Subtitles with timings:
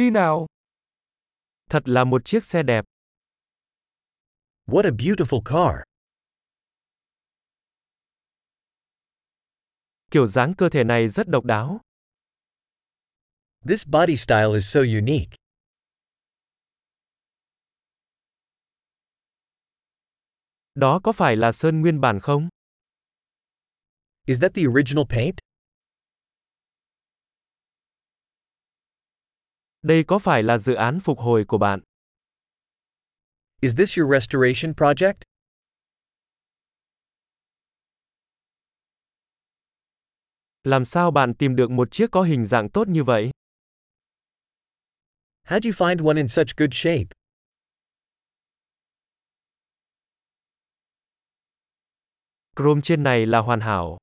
[0.00, 0.46] đi nào.
[1.70, 2.84] Thật là một chiếc xe đẹp.
[4.66, 5.82] What a beautiful car.
[10.10, 11.80] Kiểu dáng cơ thể này rất độc đáo.
[13.68, 15.36] This body style is so unique.
[20.74, 22.48] Đó có phải là sơn nguyên bản không?
[24.26, 25.39] Is that the original paint?
[29.82, 31.80] Đây có phải là dự án phục hồi của bạn?
[33.60, 35.14] Is this your restoration project?
[40.64, 43.30] Làm sao bạn tìm được một chiếc có hình dạng tốt như vậy?
[45.44, 47.06] How'd you find one in such good shape?
[52.56, 53.98] Chrome trên này là hoàn hảo.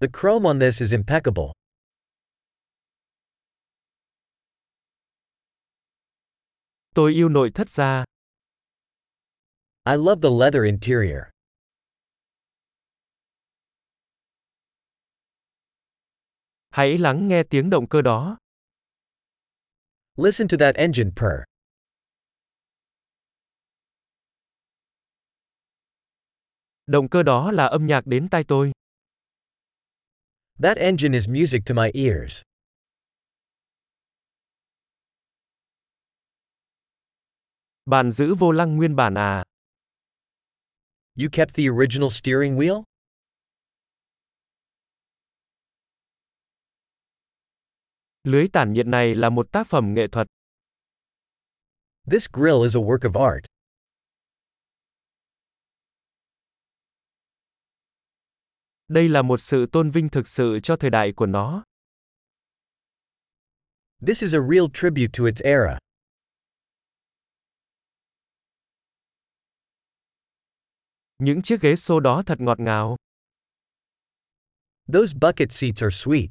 [0.00, 1.55] The chrome on this is impeccable.
[6.96, 8.04] Tôi yêu nội thất da.
[9.84, 11.22] I love the leather interior.
[16.70, 18.38] Hãy lắng nghe tiếng động cơ đó.
[20.16, 21.42] Listen to that engine purr.
[26.86, 28.72] Động cơ đó là âm nhạc đến tai tôi.
[30.62, 32.42] That engine is music to my ears.
[37.86, 39.44] Bạn giữ vô lăng nguyên bản à?
[41.14, 42.82] You kept the original steering wheel?
[48.24, 50.26] Lưới tản nhiệt này là một tác phẩm nghệ thuật.
[52.10, 53.44] This grill is a work of art.
[58.88, 61.64] Đây là một sự tôn vinh thực sự cho thời đại của nó.
[64.06, 65.78] This is a real tribute to its era.
[71.18, 72.96] Những chiếc ghế xô đó thật ngọt ngào.
[74.92, 76.28] Those bucket seats are sweet.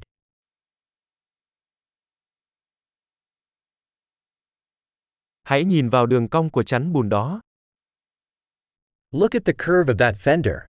[5.42, 7.40] Hãy nhìn vào đường cong của chắn bùn đó.
[9.10, 10.66] Look at the curve of that fender.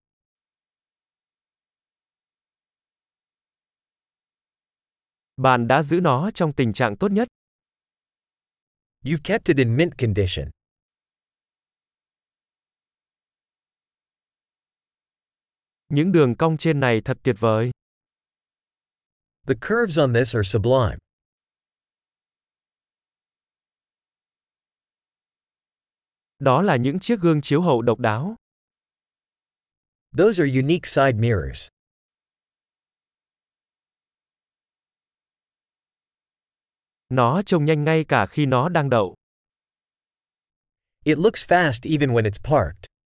[5.37, 7.27] Bạn đã giữ nó trong tình trạng tốt nhất.
[9.03, 10.49] You've kept it in mint condition.
[15.89, 17.71] Những đường cong trên này thật tuyệt vời.
[19.47, 20.97] The curves on this are sublime.
[26.39, 28.35] Đó là những chiếc gương chiếu hậu độc đáo.
[30.17, 31.67] Those are unique side mirrors.
[37.09, 39.15] Nó trông nhanh ngay cả khi nó đang đậu.
[41.03, 42.96] It looks fast even when it's parked.